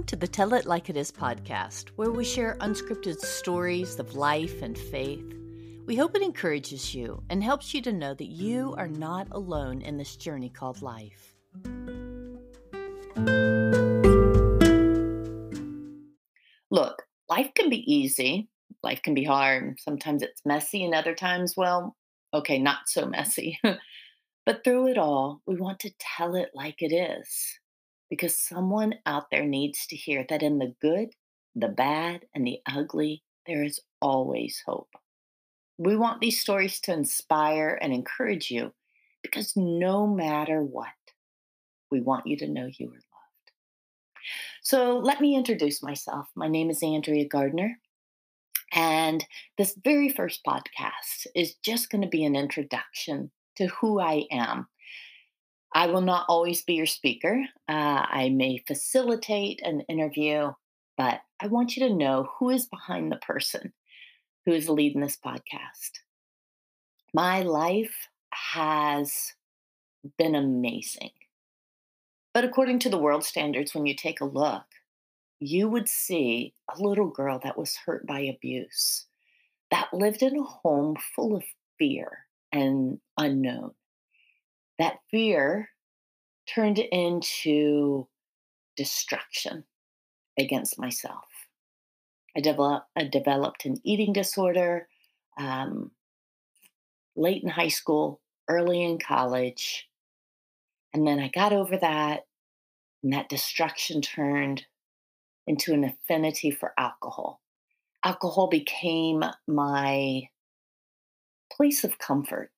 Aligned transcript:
Welcome 0.00 0.18
to 0.18 0.26
the 0.26 0.28
Tell 0.28 0.54
It 0.54 0.64
Like 0.64 0.88
It 0.88 0.96
Is 0.96 1.12
podcast, 1.12 1.90
where 1.96 2.10
we 2.10 2.24
share 2.24 2.56
unscripted 2.60 3.18
stories 3.18 3.98
of 3.98 4.14
life 4.14 4.62
and 4.62 4.78
faith. 4.78 5.34
We 5.84 5.94
hope 5.94 6.16
it 6.16 6.22
encourages 6.22 6.94
you 6.94 7.22
and 7.28 7.44
helps 7.44 7.74
you 7.74 7.82
to 7.82 7.92
know 7.92 8.14
that 8.14 8.30
you 8.30 8.74
are 8.78 8.88
not 8.88 9.28
alone 9.30 9.82
in 9.82 9.98
this 9.98 10.16
journey 10.16 10.48
called 10.48 10.80
life. 10.80 11.34
Look, 16.70 17.02
life 17.28 17.52
can 17.54 17.68
be 17.68 17.84
easy, 17.86 18.48
life 18.82 19.02
can 19.02 19.12
be 19.12 19.24
hard. 19.24 19.78
Sometimes 19.80 20.22
it's 20.22 20.40
messy, 20.46 20.82
and 20.82 20.94
other 20.94 21.14
times, 21.14 21.58
well, 21.58 21.94
okay, 22.32 22.58
not 22.58 22.88
so 22.88 23.04
messy. 23.04 23.60
but 24.46 24.64
through 24.64 24.88
it 24.88 24.96
all, 24.96 25.42
we 25.44 25.56
want 25.56 25.78
to 25.80 25.92
tell 25.98 26.36
it 26.36 26.52
like 26.54 26.80
it 26.80 26.94
is 26.94 27.60
because 28.10 28.36
someone 28.36 28.96
out 29.06 29.30
there 29.30 29.46
needs 29.46 29.86
to 29.86 29.96
hear 29.96 30.26
that 30.28 30.42
in 30.42 30.58
the 30.58 30.74
good, 30.82 31.14
the 31.54 31.68
bad, 31.68 32.26
and 32.34 32.44
the 32.46 32.58
ugly, 32.66 33.22
there 33.46 33.62
is 33.62 33.80
always 34.02 34.62
hope. 34.66 34.90
We 35.78 35.96
want 35.96 36.20
these 36.20 36.40
stories 36.40 36.80
to 36.80 36.92
inspire 36.92 37.78
and 37.80 37.92
encourage 37.92 38.50
you 38.50 38.72
because 39.22 39.56
no 39.56 40.06
matter 40.06 40.62
what, 40.62 40.88
we 41.90 42.00
want 42.00 42.26
you 42.26 42.36
to 42.38 42.48
know 42.48 42.68
you 42.78 42.88
are 42.88 42.90
loved. 42.90 43.52
So 44.62 44.98
let 44.98 45.20
me 45.20 45.36
introduce 45.36 45.82
myself. 45.82 46.26
My 46.34 46.48
name 46.48 46.68
is 46.68 46.82
Andrea 46.82 47.26
Gardner. 47.26 47.78
And 48.72 49.24
this 49.58 49.76
very 49.82 50.08
first 50.08 50.44
podcast 50.46 51.26
is 51.34 51.54
just 51.64 51.90
going 51.90 52.02
to 52.02 52.08
be 52.08 52.24
an 52.24 52.36
introduction 52.36 53.30
to 53.56 53.66
who 53.66 54.00
I 54.00 54.26
am 54.30 54.68
I 55.72 55.86
will 55.86 56.00
not 56.00 56.26
always 56.28 56.62
be 56.62 56.74
your 56.74 56.86
speaker. 56.86 57.44
Uh, 57.68 57.72
I 58.08 58.30
may 58.30 58.62
facilitate 58.66 59.60
an 59.62 59.82
interview, 59.82 60.52
but 60.96 61.20
I 61.40 61.46
want 61.46 61.76
you 61.76 61.88
to 61.88 61.94
know 61.94 62.28
who 62.38 62.50
is 62.50 62.66
behind 62.66 63.10
the 63.10 63.16
person 63.16 63.72
who 64.44 64.52
is 64.52 64.68
leading 64.68 65.00
this 65.00 65.18
podcast. 65.24 66.00
My 67.14 67.42
life 67.42 68.08
has 68.32 69.34
been 70.18 70.34
amazing. 70.34 71.10
But 72.32 72.44
according 72.44 72.78
to 72.80 72.88
the 72.88 72.98
world 72.98 73.24
standards, 73.24 73.74
when 73.74 73.86
you 73.86 73.94
take 73.94 74.20
a 74.20 74.24
look, 74.24 74.64
you 75.40 75.68
would 75.68 75.88
see 75.88 76.54
a 76.74 76.80
little 76.80 77.08
girl 77.08 77.40
that 77.42 77.58
was 77.58 77.76
hurt 77.76 78.06
by 78.06 78.20
abuse, 78.20 79.06
that 79.70 79.92
lived 79.92 80.22
in 80.22 80.36
a 80.36 80.42
home 80.42 80.96
full 81.14 81.36
of 81.36 81.44
fear 81.78 82.26
and 82.52 82.98
unknown 83.16 83.72
that 84.80 84.98
fear 85.10 85.68
turned 86.52 86.78
into 86.78 88.08
destruction 88.76 89.64
against 90.38 90.78
myself. 90.78 91.24
I, 92.36 92.80
I 92.96 93.04
developed 93.04 93.66
an 93.66 93.76
eating 93.84 94.12
disorder 94.12 94.88
um, 95.38 95.90
late 97.16 97.42
in 97.42 97.50
high 97.50 97.68
school, 97.68 98.20
early 98.48 98.82
in 98.82 98.98
college. 98.98 99.88
And 100.94 101.06
then 101.06 101.18
I 101.18 101.28
got 101.28 101.52
over 101.52 101.76
that, 101.76 102.26
and 103.02 103.12
that 103.12 103.28
destruction 103.28 104.00
turned 104.00 104.64
into 105.46 105.72
an 105.72 105.84
affinity 105.84 106.50
for 106.50 106.72
alcohol. 106.78 107.40
Alcohol 108.04 108.48
became 108.48 109.22
my 109.46 110.22
place 111.52 111.84
of 111.84 111.98
comfort. 111.98 112.50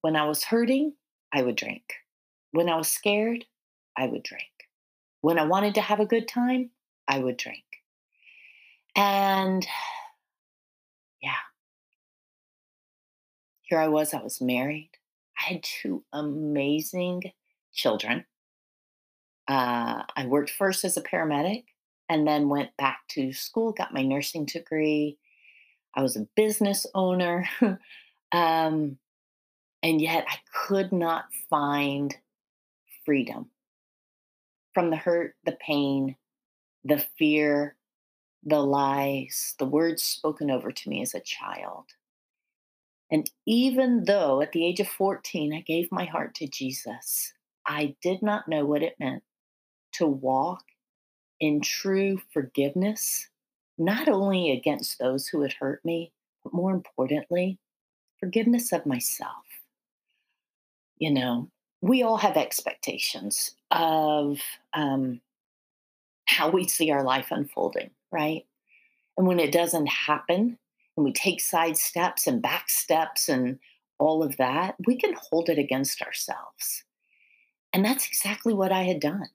When 0.00 0.16
I 0.16 0.26
was 0.26 0.44
hurting, 0.44 0.94
I 1.32 1.42
would 1.42 1.56
drink. 1.56 1.82
When 2.52 2.68
I 2.68 2.76
was 2.76 2.90
scared, 2.90 3.44
I 3.96 4.06
would 4.06 4.22
drink. 4.22 4.44
When 5.20 5.38
I 5.38 5.44
wanted 5.44 5.74
to 5.74 5.80
have 5.80 6.00
a 6.00 6.06
good 6.06 6.26
time, 6.26 6.70
I 7.06 7.18
would 7.18 7.36
drink. 7.36 7.64
And 8.96 9.66
yeah, 11.22 11.32
here 13.62 13.78
I 13.78 13.88
was, 13.88 14.14
I 14.14 14.22
was 14.22 14.40
married. 14.40 14.90
I 15.38 15.54
had 15.54 15.62
two 15.62 16.04
amazing 16.12 17.22
children. 17.72 18.24
Uh, 19.48 20.02
I 20.16 20.26
worked 20.26 20.50
first 20.50 20.84
as 20.84 20.96
a 20.96 21.02
paramedic 21.02 21.64
and 22.08 22.26
then 22.26 22.48
went 22.48 22.76
back 22.76 23.00
to 23.10 23.32
school, 23.32 23.72
got 23.72 23.94
my 23.94 24.02
nursing 24.02 24.44
degree. 24.44 25.18
I 25.94 26.02
was 26.02 26.16
a 26.16 26.26
business 26.36 26.86
owner. 26.94 27.48
um, 28.32 28.98
and 29.82 30.00
yet 30.00 30.24
I 30.28 30.36
could 30.52 30.92
not 30.92 31.26
find 31.48 32.14
freedom 33.04 33.50
from 34.74 34.90
the 34.90 34.96
hurt, 34.96 35.34
the 35.44 35.56
pain, 35.66 36.16
the 36.84 37.04
fear, 37.18 37.76
the 38.44 38.60
lies, 38.60 39.54
the 39.58 39.64
words 39.64 40.02
spoken 40.02 40.50
over 40.50 40.70
to 40.70 40.88
me 40.88 41.02
as 41.02 41.14
a 41.14 41.20
child. 41.20 41.86
And 43.10 43.28
even 43.46 44.04
though 44.04 44.40
at 44.40 44.52
the 44.52 44.64
age 44.64 44.80
of 44.80 44.88
14 44.88 45.52
I 45.52 45.60
gave 45.60 45.90
my 45.90 46.04
heart 46.04 46.34
to 46.36 46.46
Jesus, 46.46 47.32
I 47.66 47.96
did 48.02 48.22
not 48.22 48.48
know 48.48 48.64
what 48.64 48.82
it 48.82 49.00
meant 49.00 49.22
to 49.94 50.06
walk 50.06 50.62
in 51.40 51.60
true 51.60 52.20
forgiveness, 52.32 53.28
not 53.76 54.08
only 54.08 54.52
against 54.52 54.98
those 54.98 55.26
who 55.26 55.42
had 55.42 55.54
hurt 55.54 55.84
me, 55.84 56.12
but 56.44 56.54
more 56.54 56.72
importantly, 56.72 57.58
forgiveness 58.18 58.72
of 58.72 58.86
myself 58.86 59.44
you 61.00 61.10
know, 61.10 61.48
we 61.80 62.02
all 62.02 62.18
have 62.18 62.36
expectations 62.36 63.56
of 63.72 64.38
um, 64.74 65.20
how 66.26 66.50
we 66.50 66.68
see 66.68 66.92
our 66.92 67.02
life 67.02 67.28
unfolding, 67.30 67.90
right? 68.12 68.44
And 69.16 69.26
when 69.26 69.40
it 69.40 69.50
doesn't 69.50 69.86
happen, 69.86 70.58
and 70.96 71.04
we 71.04 71.12
take 71.12 71.40
side 71.40 71.78
steps 71.78 72.26
and 72.26 72.42
back 72.42 72.68
steps 72.68 73.28
and 73.28 73.58
all 73.98 74.22
of 74.22 74.36
that, 74.36 74.74
we 74.86 74.96
can 74.96 75.14
hold 75.14 75.48
it 75.48 75.58
against 75.58 76.02
ourselves. 76.02 76.84
And 77.72 77.84
that's 77.84 78.06
exactly 78.06 78.52
what 78.52 78.72
I 78.72 78.82
had 78.82 79.00
done. 79.00 79.28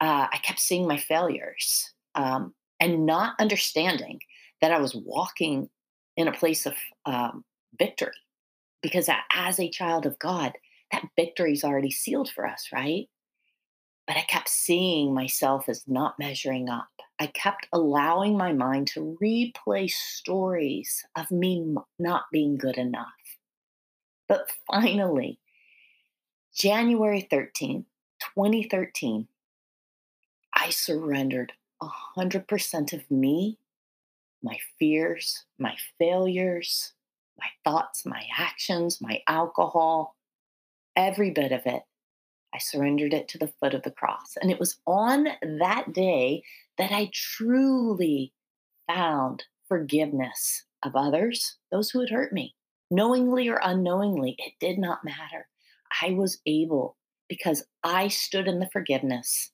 Uh, 0.00 0.26
I 0.32 0.38
kept 0.42 0.58
seeing 0.58 0.88
my 0.88 0.96
failures 0.96 1.92
um, 2.16 2.54
and 2.80 3.06
not 3.06 3.34
understanding 3.38 4.20
that 4.60 4.72
I 4.72 4.80
was 4.80 4.94
walking 4.94 5.68
in 6.16 6.26
a 6.26 6.32
place 6.32 6.66
of 6.66 6.74
um, 7.06 7.44
victory. 7.78 8.12
Because 8.82 9.08
as 9.32 9.60
a 9.60 9.70
child 9.70 10.06
of 10.06 10.18
God, 10.18 10.54
that 10.92 11.08
victory's 11.16 11.64
already 11.64 11.90
sealed 11.90 12.30
for 12.30 12.46
us, 12.46 12.68
right? 12.72 13.08
But 14.06 14.16
I 14.16 14.22
kept 14.22 14.48
seeing 14.48 15.14
myself 15.14 15.68
as 15.68 15.84
not 15.88 16.18
measuring 16.18 16.68
up. 16.68 16.90
I 17.18 17.28
kept 17.28 17.68
allowing 17.72 18.36
my 18.36 18.52
mind 18.52 18.88
to 18.88 19.16
replay 19.22 19.90
stories 19.90 21.04
of 21.16 21.30
me 21.30 21.74
not 21.98 22.24
being 22.30 22.56
good 22.56 22.76
enough. 22.76 23.06
But 24.28 24.50
finally, 24.70 25.38
January 26.54 27.26
13th, 27.30 27.86
2013, 28.34 29.28
I 30.54 30.70
surrendered 30.70 31.52
100% 31.82 32.92
of 32.92 33.10
me, 33.10 33.58
my 34.42 34.58
fears, 34.78 35.44
my 35.58 35.76
failures, 35.98 36.92
my 37.38 37.46
thoughts, 37.64 38.04
my 38.04 38.24
actions, 38.36 39.00
my 39.00 39.22
alcohol, 39.26 40.16
every 40.96 41.30
bit 41.30 41.52
of 41.52 41.62
it. 41.66 41.82
I 42.54 42.58
surrendered 42.58 43.14
it 43.14 43.28
to 43.28 43.38
the 43.38 43.52
foot 43.60 43.74
of 43.74 43.82
the 43.82 43.90
cross. 43.90 44.36
And 44.40 44.50
it 44.50 44.60
was 44.60 44.78
on 44.86 45.26
that 45.58 45.92
day 45.92 46.42
that 46.78 46.92
I 46.92 47.10
truly 47.12 48.32
found 48.86 49.44
forgiveness 49.68 50.64
of 50.82 50.94
others, 50.94 51.56
those 51.70 51.90
who 51.90 52.00
had 52.00 52.10
hurt 52.10 52.32
me, 52.32 52.54
knowingly 52.90 53.48
or 53.48 53.60
unknowingly. 53.62 54.36
It 54.38 54.54
did 54.60 54.78
not 54.78 55.04
matter. 55.04 55.48
I 56.02 56.10
was 56.10 56.40
able 56.46 56.96
because 57.28 57.64
I 57.82 58.08
stood 58.08 58.48
in 58.48 58.58
the 58.58 58.68
forgiveness 58.70 59.50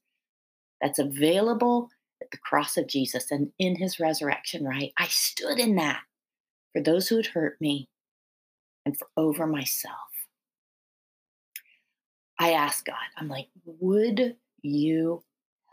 that's 0.81 0.99
available 0.99 1.91
at 2.21 2.31
the 2.31 2.39
cross 2.39 2.77
of 2.77 2.89
Jesus 2.89 3.31
and 3.31 3.53
in 3.59 3.77
his 3.77 4.01
resurrection, 4.01 4.65
right? 4.65 4.93
I 4.97 5.07
stood 5.07 5.59
in 5.59 5.77
that 5.77 6.01
for 6.73 6.83
those 6.83 7.09
who 7.09 7.17
had 7.17 7.27
hurt 7.27 7.61
me 7.61 7.89
and 8.85 8.97
for 8.97 9.09
over 9.17 9.47
myself. 9.47 10.08
I 12.39 12.53
asked 12.53 12.85
God, 12.85 12.97
I'm 13.17 13.29
like, 13.29 13.49
would 13.65 14.37
you 14.63 15.25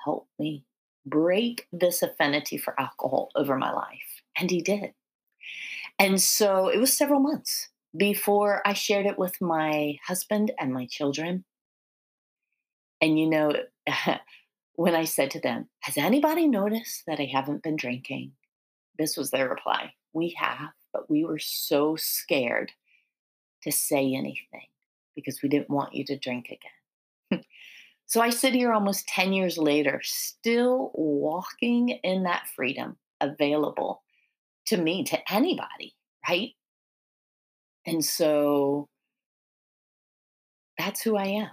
help 0.03 0.27
me 0.39 0.65
break 1.06 1.67
this 1.71 2.01
affinity 2.01 2.57
for 2.57 2.79
alcohol 2.79 3.29
over 3.35 3.57
my 3.57 3.71
life? 3.71 4.21
And 4.38 4.50
He 4.50 4.62
did. 4.62 4.94
And 6.00 6.21
so 6.21 6.67
it 6.67 6.79
was 6.79 6.95
several 6.95 7.19
months 7.19 7.69
before 7.95 8.62
I 8.65 8.73
shared 8.73 9.06
it 9.06 9.17
with 9.17 9.39
my 9.39 9.97
husband 10.06 10.51
and 10.59 10.73
my 10.73 10.88
children. 10.88 11.45
And 13.01 13.19
you 13.19 13.29
know, 13.29 13.53
when 14.73 14.95
I 14.95 15.06
said 15.06 15.31
to 15.31 15.39
them, 15.39 15.69
Has 15.81 15.97
anybody 15.97 16.47
noticed 16.47 17.03
that 17.07 17.19
I 17.19 17.29
haven't 17.31 17.63
been 17.63 17.75
drinking? 17.75 18.33
This 18.97 19.15
was 19.17 19.31
their 19.31 19.47
reply 19.47 19.94
We 20.13 20.35
have, 20.38 20.71
but 20.91 21.09
we 21.09 21.23
were 21.23 21.39
so 21.39 21.95
scared 21.95 22.71
to 23.63 23.71
say 23.71 24.13
anything 24.13 24.67
because 25.15 25.41
we 25.41 25.50
didn't 25.50 25.69
want 25.69 25.94
you 25.94 26.06
to 26.06 26.17
drink 26.17 26.47
again. 26.47 27.44
So 28.07 28.21
I 28.21 28.29
sit 28.29 28.53
here 28.53 28.71
almost 28.71 29.07
10 29.07 29.33
years 29.33 29.57
later, 29.57 30.00
still 30.03 30.91
walking 30.94 31.89
in 31.89 32.23
that 32.23 32.45
freedom 32.56 32.97
available 33.19 34.03
to 34.67 34.77
me, 34.77 35.03
to 35.06 35.33
anybody, 35.33 35.95
right? 36.29 36.51
And 37.85 38.03
so 38.03 38.89
that's 40.77 41.01
who 41.01 41.15
I 41.15 41.25
am. 41.25 41.50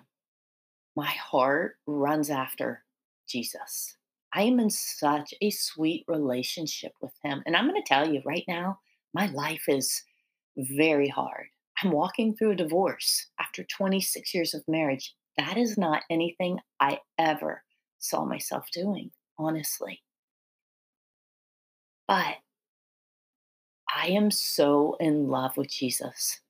My 0.95 1.07
heart 1.07 1.77
runs 1.87 2.29
after 2.29 2.85
Jesus. 3.27 3.97
I 4.35 4.43
am 4.43 4.61
in 4.61 4.71
such 4.71 5.35
a 5.41 5.51
sweet 5.51 6.05
relationship 6.09 6.93
with 7.01 7.13
him. 7.23 7.43
And 7.47 7.57
I'm 7.57 7.69
going 7.69 7.81
to 7.81 7.89
tell 7.89 8.13
you 8.13 8.23
right 8.25 8.45
now, 8.49 8.79
my 9.15 9.27
life 9.27 9.65
is 9.69 10.03
very 10.57 11.09
hard. 11.09 11.47
I'm 11.83 11.91
walking 11.91 12.35
through 12.35 12.53
a 12.53 12.57
divorce 12.57 13.27
after 13.41 13.65
26 13.65 14.35
years 14.35 14.55
of 14.55 14.63
marriage. 14.69 15.15
That 15.37 15.57
is 15.57 15.77
not 15.77 16.03
anything 16.11 16.59
I 16.79 17.01
ever 17.19 17.63
saw 17.99 18.25
myself 18.25 18.67
doing, 18.73 19.11
honestly. 19.39 20.03
But 22.07 22.37
I 23.95 24.09
am 24.09 24.31
so 24.31 24.97
in 25.01 25.29
love 25.29 25.57
with 25.57 25.69
Jesus. 25.69 26.41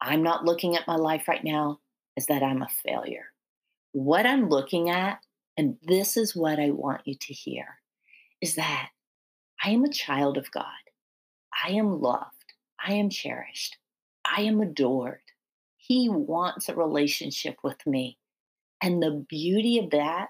I'm 0.00 0.22
not 0.22 0.44
looking 0.44 0.76
at 0.76 0.88
my 0.88 0.96
life 0.96 1.28
right 1.28 1.44
now 1.44 1.78
as 2.16 2.26
that 2.26 2.42
I'm 2.42 2.62
a 2.62 2.68
failure. 2.84 3.26
What 3.92 4.26
I'm 4.26 4.48
looking 4.48 4.90
at, 4.90 5.20
and 5.56 5.76
this 5.82 6.16
is 6.16 6.34
what 6.34 6.58
I 6.58 6.70
want 6.70 7.02
you 7.04 7.14
to 7.14 7.32
hear, 7.32 7.78
is 8.40 8.56
that 8.56 8.88
I 9.62 9.70
am 9.70 9.84
a 9.84 9.92
child 9.92 10.36
of 10.38 10.50
God. 10.50 10.64
I 11.64 11.72
am 11.72 12.00
loved. 12.00 12.54
I 12.84 12.94
am 12.94 13.10
cherished. 13.10 13.76
I 14.34 14.42
am 14.42 14.60
adored. 14.60 15.20
He 15.76 16.08
wants 16.08 16.68
a 16.68 16.74
relationship 16.74 17.56
with 17.62 17.86
me. 17.86 18.18
And 18.82 19.02
the 19.02 19.24
beauty 19.28 19.78
of 19.78 19.90
that 19.90 20.28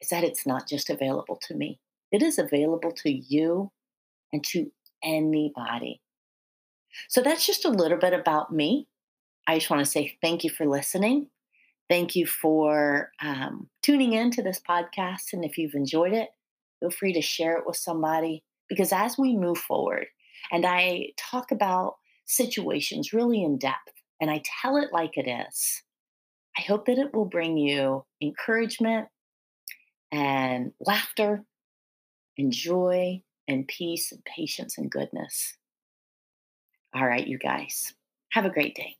is 0.00 0.08
that 0.10 0.24
it's 0.24 0.46
not 0.46 0.68
just 0.68 0.90
available 0.90 1.38
to 1.48 1.54
me, 1.54 1.80
it 2.10 2.22
is 2.22 2.38
available 2.38 2.92
to 2.92 3.10
you 3.10 3.70
and 4.32 4.44
to 4.44 4.70
anybody. 5.02 6.00
So 7.08 7.22
that's 7.22 7.46
just 7.46 7.64
a 7.64 7.70
little 7.70 7.98
bit 7.98 8.12
about 8.12 8.52
me. 8.52 8.88
I 9.46 9.58
just 9.58 9.70
want 9.70 9.84
to 9.84 9.90
say 9.90 10.16
thank 10.20 10.44
you 10.44 10.50
for 10.50 10.66
listening. 10.66 11.28
Thank 11.88 12.16
you 12.16 12.26
for 12.26 13.10
um, 13.22 13.68
tuning 13.82 14.12
in 14.12 14.30
to 14.32 14.42
this 14.42 14.60
podcast. 14.60 15.32
And 15.32 15.44
if 15.44 15.56
you've 15.56 15.74
enjoyed 15.74 16.12
it, 16.12 16.28
feel 16.80 16.90
free 16.90 17.14
to 17.14 17.22
share 17.22 17.56
it 17.56 17.66
with 17.66 17.76
somebody 17.76 18.42
because 18.68 18.92
as 18.92 19.16
we 19.16 19.36
move 19.36 19.58
forward, 19.58 20.06
and 20.52 20.66
I 20.66 21.08
talk 21.16 21.50
about 21.50 21.96
situations 22.28 23.12
really 23.12 23.42
in 23.42 23.58
depth 23.58 23.92
and 24.20 24.30
I 24.30 24.42
tell 24.62 24.76
it 24.76 24.92
like 24.92 25.16
it 25.16 25.28
is, 25.28 25.82
I 26.56 26.62
hope 26.62 26.86
that 26.86 26.98
it 26.98 27.14
will 27.14 27.24
bring 27.24 27.56
you 27.56 28.04
encouragement 28.20 29.08
and 30.10 30.72
laughter 30.80 31.44
and 32.36 32.52
joy 32.52 33.22
and 33.46 33.66
peace 33.66 34.12
and 34.12 34.24
patience 34.24 34.76
and 34.78 34.90
goodness. 34.90 35.56
All 36.94 37.06
right, 37.06 37.26
you 37.26 37.38
guys, 37.38 37.94
have 38.32 38.44
a 38.44 38.50
great 38.50 38.74
day. 38.74 38.97